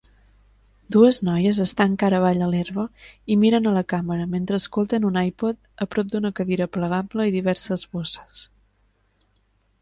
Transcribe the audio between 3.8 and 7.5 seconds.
càmera mentre escolten un iPod a prop d'una cadira plegable i